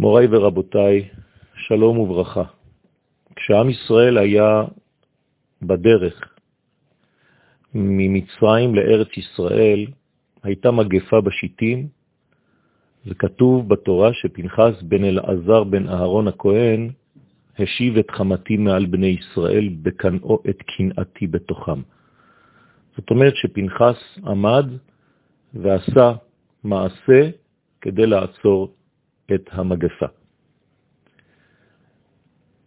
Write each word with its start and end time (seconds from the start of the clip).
מוריי 0.00 0.26
ורבותיי, 0.30 1.08
שלום 1.54 1.98
וברכה. 1.98 2.42
כשעם 3.36 3.70
ישראל 3.70 4.18
היה 4.18 4.64
בדרך 5.62 6.34
ממצרים 7.74 8.74
לארץ 8.74 9.08
ישראל, 9.16 9.86
הייתה 10.42 10.70
מגפה 10.70 11.20
בשיטים, 11.20 11.88
וכתוב 13.06 13.68
בתורה 13.68 14.12
שפנחס 14.12 14.82
בן 14.82 15.04
אלעזר 15.04 15.64
בן 15.64 15.88
אהרון 15.88 16.28
הכהן 16.28 16.90
השיב 17.58 17.96
את 17.96 18.10
חמתי 18.10 18.56
מעל 18.56 18.86
בני 18.86 19.16
ישראל 19.20 19.68
בקנאו 19.82 20.42
את 20.50 20.62
קנאתי 20.62 21.26
בתוכם. 21.26 21.80
זאת 22.96 23.10
אומרת 23.10 23.36
שפנחס 23.36 24.18
עמד 24.26 24.66
ועשה 25.54 26.12
מעשה 26.64 27.30
כדי 27.80 28.06
לעצור 28.06 28.77
את 29.34 29.44
המגפה. 29.52 30.06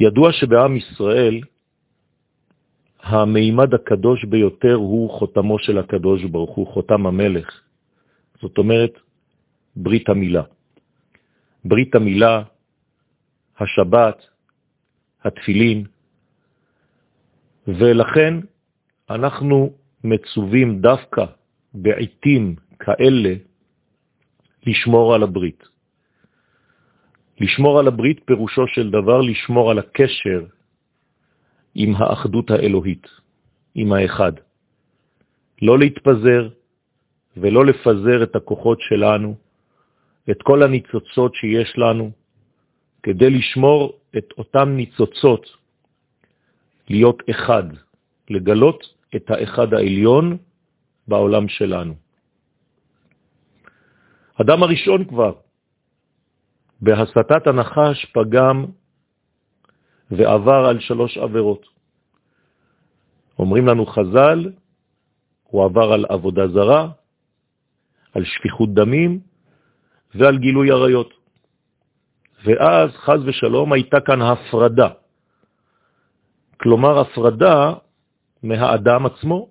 ידוע 0.00 0.32
שבעם 0.32 0.76
ישראל 0.76 1.40
המימד 3.02 3.74
הקדוש 3.74 4.24
ביותר 4.24 4.74
הוא 4.74 5.10
חותמו 5.10 5.58
של 5.58 5.78
הקדוש 5.78 6.24
ברוך 6.24 6.56
הוא, 6.56 6.66
חותם 6.66 7.06
המלך. 7.06 7.60
זאת 8.40 8.58
אומרת, 8.58 8.92
ברית 9.76 10.08
המילה. 10.08 10.42
ברית 11.64 11.94
המילה, 11.94 12.42
השבת, 13.58 14.26
התפילין, 15.24 15.84
ולכן 17.68 18.34
אנחנו 19.10 19.72
מצווים 20.04 20.80
דווקא 20.80 21.24
בעיתים 21.74 22.56
כאלה 22.78 23.34
לשמור 24.66 25.14
על 25.14 25.22
הברית. 25.22 25.73
לשמור 27.40 27.78
על 27.78 27.86
הברית 27.88 28.20
פירושו 28.24 28.66
של 28.66 28.90
דבר 28.90 29.20
לשמור 29.20 29.70
על 29.70 29.78
הקשר 29.78 30.44
עם 31.74 31.96
האחדות 31.96 32.50
האלוהית, 32.50 33.06
עם 33.74 33.92
האחד. 33.92 34.32
לא 35.62 35.78
להתפזר 35.78 36.48
ולא 37.36 37.66
לפזר 37.66 38.22
את 38.22 38.36
הכוחות 38.36 38.78
שלנו, 38.80 39.34
את 40.30 40.42
כל 40.42 40.62
הניצוצות 40.62 41.34
שיש 41.34 41.74
לנו, 41.78 42.10
כדי 43.02 43.30
לשמור 43.30 43.98
את 44.16 44.32
אותם 44.38 44.68
ניצוצות, 44.76 45.46
להיות 46.88 47.22
אחד, 47.30 47.64
לגלות 48.30 48.94
את 49.16 49.30
האחד 49.30 49.74
העליון 49.74 50.36
בעולם 51.08 51.48
שלנו. 51.48 51.94
אדם 54.40 54.62
הראשון 54.62 55.04
כבר, 55.04 55.32
בהסתת 56.84 57.46
הנחש 57.46 58.04
פגם 58.12 58.64
ועבר 60.10 60.66
על 60.68 60.80
שלוש 60.80 61.18
עבירות. 61.18 61.66
אומרים 63.38 63.66
לנו 63.66 63.86
חז"ל, 63.86 64.52
הוא 65.44 65.64
עבר 65.64 65.92
על 65.92 66.04
עבודה 66.08 66.48
זרה, 66.48 66.88
על 68.14 68.24
שפיכות 68.24 68.74
דמים 68.74 69.20
ועל 70.14 70.38
גילוי 70.38 70.70
עריות. 70.70 71.10
ואז, 72.44 72.90
חז 72.90 73.20
ושלום, 73.24 73.72
הייתה 73.72 74.00
כאן 74.00 74.22
הפרדה. 74.22 74.88
כלומר, 76.60 76.98
הפרדה 77.00 77.72
מהאדם 78.42 79.06
עצמו 79.06 79.48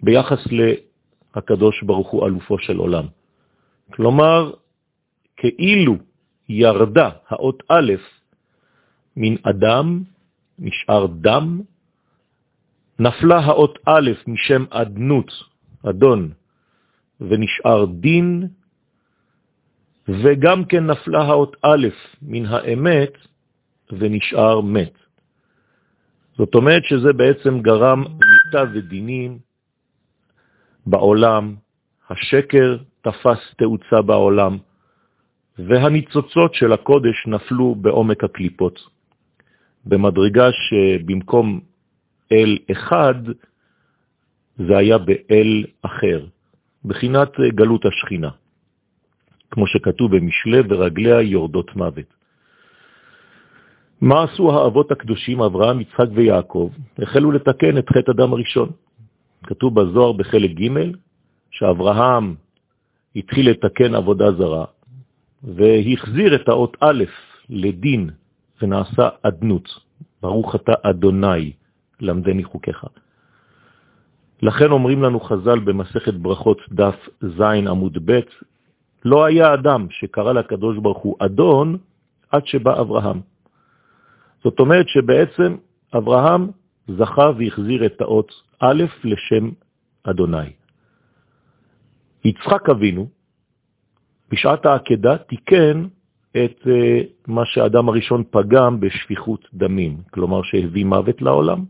ביחס 0.00 0.38
להקדוש 1.36 1.82
ברוך 1.82 2.08
הוא, 2.08 2.26
אלופו 2.26 2.58
של 2.58 2.76
עולם. 2.76 3.06
כלומר, 3.92 4.52
כאילו 5.38 5.96
ירדה 6.48 7.10
האות 7.28 7.62
א' 7.68 7.92
מן 9.16 9.34
אדם, 9.42 10.02
נשאר 10.58 11.06
דם, 11.06 11.60
נפלה 12.98 13.38
האות 13.38 13.78
א' 13.86 14.10
משם 14.26 14.64
אדנות, 14.70 15.30
אדון, 15.90 16.32
ונשאר 17.20 17.86
דין, 17.86 18.48
וגם 20.08 20.64
כן 20.64 20.86
נפלה 20.86 21.22
האות 21.22 21.56
א' 21.62 21.86
מן 22.22 22.46
האמת 22.46 23.12
ונשאר 23.92 24.60
מת. 24.60 24.94
זאת 26.36 26.54
אומרת 26.54 26.84
שזה 26.84 27.12
בעצם 27.12 27.62
גרם 27.62 28.00
מיטה 28.00 28.62
ודינים 28.74 29.38
בעולם, 30.86 31.54
השקר 32.10 32.76
תפס 33.02 33.38
תאוצה 33.56 34.02
בעולם, 34.02 34.58
והניצוצות 35.58 36.54
של 36.54 36.72
הקודש 36.72 37.26
נפלו 37.26 37.74
בעומק 37.74 38.24
הקליפות. 38.24 38.78
במדרגה 39.84 40.48
שבמקום 40.52 41.60
אל 42.32 42.58
אחד, 42.72 43.14
זה 44.58 44.76
היה 44.76 44.98
באל 44.98 45.64
אחר, 45.82 46.26
בחינת 46.84 47.32
גלות 47.54 47.86
השכינה. 47.86 48.30
כמו 49.50 49.66
שכתוב 49.66 50.16
במשלי, 50.16 50.60
ורגליה 50.68 51.20
יורדות 51.20 51.76
מוות. 51.76 52.14
מה 54.00 54.22
עשו 54.22 54.52
האבות 54.52 54.92
הקדושים, 54.92 55.40
אברהם, 55.42 55.80
יצחק 55.80 56.06
ויעקב? 56.14 56.70
החלו 56.98 57.32
לתקן 57.32 57.78
את 57.78 57.88
חטא 57.88 58.10
אדם 58.10 58.32
הראשון. 58.32 58.70
כתוב 59.46 59.80
בזוהר 59.80 60.12
בחלק 60.12 60.50
ג' 60.50 60.92
שאברהם 61.50 62.34
התחיל 63.16 63.50
לתקן 63.50 63.94
עבודה 63.94 64.32
זרה, 64.32 64.64
והחזיר 65.42 66.34
את 66.34 66.48
האות 66.48 66.76
א' 66.80 67.04
לדין, 67.50 68.10
ונעשה 68.62 69.08
אדנות. 69.22 69.68
ברוך 70.22 70.54
אתה 70.54 70.72
אדוני, 70.82 71.52
למדני 72.00 72.44
חוקיך. 72.44 72.84
לכן 74.42 74.70
אומרים 74.70 75.02
לנו 75.02 75.20
חז"ל 75.20 75.58
במסכת 75.58 76.14
ברכות 76.14 76.58
דף 76.72 77.08
ז' 77.20 77.40
עמוד 77.40 77.98
ב', 78.04 78.20
לא 79.04 79.24
היה 79.24 79.54
אדם 79.54 79.86
שקרא 79.90 80.32
לקדוש 80.32 80.76
ברוך 80.78 80.98
הוא 80.98 81.16
אדון 81.18 81.78
עד 82.30 82.46
שבא 82.46 82.80
אברהם. 82.80 83.20
זאת 84.44 84.60
אומרת 84.60 84.88
שבעצם 84.88 85.56
אברהם 85.94 86.50
זכה 86.88 87.30
והחזיר 87.38 87.86
את 87.86 88.00
האות 88.00 88.32
א' 88.60 88.82
לשם 89.04 89.50
אדוני. 90.02 90.50
יצחק 92.24 92.68
אבינו, 92.70 93.08
בשעת 94.30 94.66
העקדה, 94.66 95.18
תיקן 95.18 95.84
את 96.30 96.60
uh, 96.64 96.70
מה 97.26 97.42
שהאדם 97.44 97.88
הראשון 97.88 98.24
פגם 98.30 98.80
בשפיכות 98.80 99.48
דמים, 99.54 99.96
כלומר 100.10 100.42
שהביא 100.42 100.84
מוות 100.84 101.22
לעולם, 101.22 101.64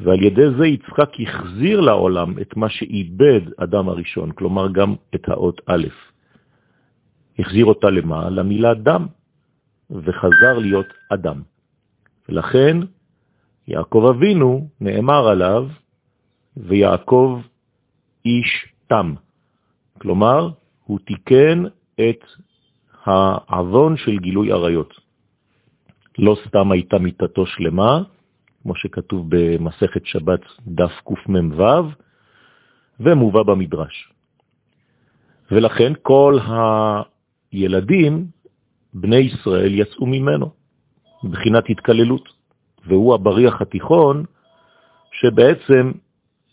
ועל 0.00 0.22
ידי 0.22 0.50
זה 0.58 0.66
יצחק 0.66 1.10
החזיר 1.20 1.80
לעולם 1.80 2.38
את 2.38 2.56
מה 2.56 2.68
שאיבד 2.68 3.40
אדם 3.56 3.88
הראשון, 3.88 4.32
כלומר 4.32 4.72
גם 4.72 4.94
את 5.14 5.28
האות 5.28 5.60
א'. 5.66 5.86
החזיר 7.38 7.64
אותה 7.64 7.90
למה? 7.90 8.30
למילה 8.30 8.74
דם, 8.74 9.06
וחזר 9.90 10.58
להיות 10.58 10.86
אדם. 11.08 11.42
ולכן 12.28 12.76
יעקב 13.68 14.12
אבינו 14.16 14.68
נאמר 14.80 15.28
עליו, 15.28 15.68
ויעקב 16.56 17.40
איש 18.24 18.72
תם. 18.86 19.14
כלומר, 19.98 20.50
הוא 20.86 20.98
תיקן 21.06 21.64
את 21.94 22.24
העוון 23.04 23.96
של 23.96 24.18
גילוי 24.18 24.52
עריות. 24.52 24.94
לא 26.18 26.36
סתם 26.46 26.72
הייתה 26.72 26.98
מיטתו 26.98 27.46
שלמה, 27.46 28.02
כמו 28.62 28.74
שכתוב 28.76 29.26
במסכת 29.28 30.06
שבת 30.06 30.40
דף 30.66 30.92
קמ"ו, 31.04 31.64
ומובא 33.00 33.42
במדרש. 33.42 34.12
ולכן 35.50 35.92
כל 36.02 36.38
הילדים, 37.52 38.26
בני 38.94 39.16
ישראל, 39.16 39.74
יצאו 39.74 40.06
ממנו, 40.06 40.50
בחינת 41.24 41.64
התקללות, 41.70 42.28
והוא 42.86 43.14
הבריח 43.14 43.62
התיכון, 43.62 44.24
שבעצם 45.12 45.92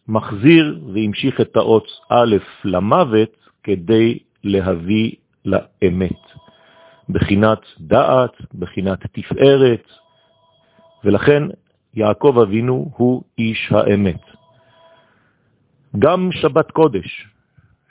מחזיר 0.07 0.79
והמשיך 0.93 1.41
את 1.41 1.55
האות 1.55 1.87
א' 2.09 2.35
למוות 2.63 3.37
כדי 3.63 4.19
להביא 4.43 5.11
לאמת. 5.45 6.21
בחינת 7.09 7.59
דעת, 7.79 8.31
בחינת 8.53 8.99
תפארת, 9.11 9.87
ולכן 11.03 11.43
יעקב 11.93 12.37
אבינו 12.43 12.91
הוא 12.95 13.23
איש 13.37 13.71
האמת. 13.71 14.21
גם 15.99 16.29
שבת 16.31 16.71
קודש, 16.71 17.27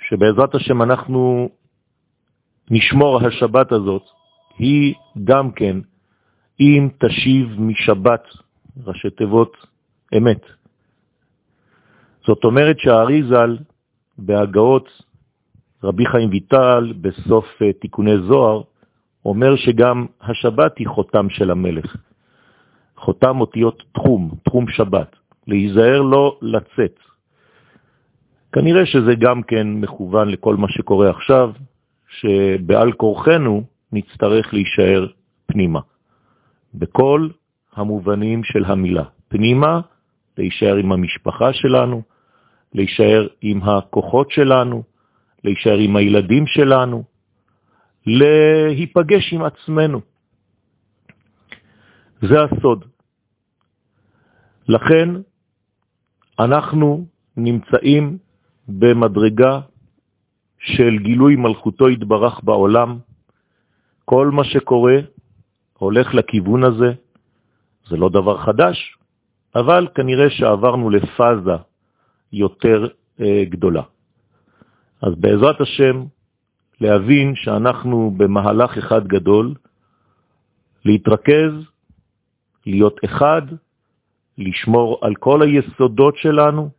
שבעזרת 0.09 0.55
השם 0.55 0.83
אנחנו 0.83 1.49
נשמור 2.71 3.21
השבת 3.27 3.73
הזאת, 3.73 4.03
היא 4.59 4.95
גם 5.25 5.53
כן, 5.53 5.77
אם 6.61 6.89
תשיב 6.99 7.61
משבת, 7.61 8.25
ראשי 8.87 9.11
תיבות 9.11 9.57
אמת. 10.17 10.43
זאת 12.27 12.45
אומרת 12.45 12.79
שהאריזל 12.79 13.59
בהגאות 14.19 14.89
רבי 15.85 16.07
חיים 16.07 16.31
ויטל 16.31 16.93
בסוף 17.01 17.63
אה, 17.63 17.73
תיקוני 17.73 18.19
זוהר 18.29 18.63
אומר 19.25 19.57
שגם 19.57 20.07
השבת 20.21 20.79
היא 20.79 20.89
חותם 20.89 21.31
של 21.31 21.51
המלך. 21.51 21.97
חותם 22.97 23.41
אותיות 23.41 23.83
תחום, 23.93 24.31
תחום 24.45 24.69
שבת, 24.69 25.17
להיזהר 25.47 26.03
לא 26.03 26.39
לצאת. 26.43 26.99
כנראה 28.53 28.87
שזה 28.87 29.15
גם 29.15 29.43
כן 29.43 29.67
מכוון 29.67 30.29
לכל 30.29 30.57
מה 30.57 30.69
שקורה 30.69 31.11
עכשיו, 31.11 31.51
שבעל 32.09 32.93
כורחנו 32.93 33.63
נצטרך 33.93 34.55
להישאר 34.55 35.07
פנימה. 35.47 35.81
בכל 36.75 37.29
המובנים 37.75 38.45
של 38.45 38.65
המילה. 38.65 39.05
פנימה, 39.29 39.81
להישאר 40.39 40.77
עם 40.77 40.93
המשפחה 40.93 41.53
שלנו, 41.53 42.03
להישאר 42.75 43.27
עם 43.43 43.63
הכוחות 43.63 44.31
שלנו, 44.31 44.83
להישאר 45.45 45.79
עם 45.79 45.97
הילדים 45.97 46.47
שלנו, 46.47 47.05
להיפגש 48.07 49.33
עם 49.33 49.43
עצמנו. 49.43 50.01
זה 52.23 52.37
הסוד. 52.43 52.85
לכן 54.69 55.09
אנחנו 56.39 57.07
נמצאים 57.37 58.19
במדרגה 58.69 59.61
של 60.59 60.99
גילוי 60.99 61.37
מלכותו 61.37 61.89
התברך 61.89 62.41
בעולם. 62.45 62.99
כל 64.05 64.31
מה 64.31 64.45
שקורה 64.45 64.97
הולך 65.79 66.15
לכיוון 66.15 66.65
הזה. 66.65 66.93
זה 67.89 67.97
לא 67.97 68.09
דבר 68.09 68.39
חדש, 68.39 68.97
אבל 69.55 69.89
כנראה 69.95 70.31
שעברנו 70.31 70.91
לפאזה 70.91 71.57
יותר 72.33 72.87
אה, 73.21 73.45
גדולה. 73.45 73.83
אז 75.03 75.15
בעזרת 75.15 75.61
השם, 75.61 76.05
להבין 76.81 77.35
שאנחנו 77.35 78.15
במהלך 78.17 78.79
אחד 78.79 79.07
גדול, 79.07 79.55
להתרכז, 80.85 81.53
להיות 82.67 82.97
אחד, 83.05 83.43
לשמור 84.39 84.99
על 85.03 85.15
כל 85.15 85.43
היסודות 85.43 86.17
שלנו, 86.17 86.71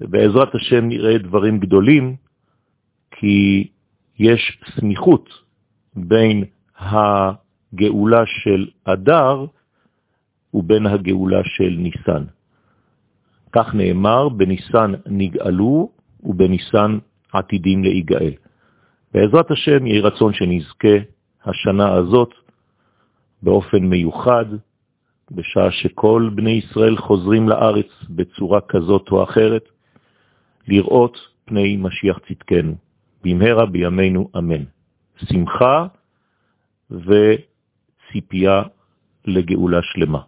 ובעזרת 0.00 0.54
השם 0.54 0.88
נראה 0.88 1.18
דברים 1.18 1.58
גדולים, 1.58 2.16
כי 3.10 3.68
יש 4.18 4.58
סמיכות 4.74 5.28
בין 5.96 6.44
הגאולה 6.78 8.22
של 8.26 8.68
אדר 8.84 9.44
ובין 10.54 10.86
הגאולה 10.86 11.40
של 11.44 11.76
ניסן. 11.78 12.24
כך 13.52 13.74
נאמר, 13.74 14.28
בניסן 14.28 14.92
נגאלו 15.06 15.90
ובניסן 16.22 16.98
עתידים 17.38 17.84
להיגאל. 17.84 18.32
בעזרת 19.14 19.50
השם 19.50 19.86
יהי 19.86 20.00
רצון 20.00 20.32
שנזכה 20.32 20.96
השנה 21.44 21.92
הזאת 21.94 22.34
באופן 23.42 23.78
מיוחד, 23.78 24.44
בשעה 25.30 25.70
שכל 25.70 26.30
בני 26.34 26.50
ישראל 26.50 26.96
חוזרים 26.96 27.48
לארץ 27.48 27.86
בצורה 28.10 28.60
כזאת 28.60 29.08
או 29.10 29.24
אחרת, 29.24 29.64
לראות 30.68 31.18
פני 31.44 31.76
משיח 31.76 32.18
צדקנו. 32.28 32.74
במהרה 33.24 33.66
בימינו 33.66 34.30
אמן. 34.38 34.64
שמחה 35.16 35.86
וציפייה 36.90 38.62
לגאולה 39.24 39.82
שלמה. 39.82 40.20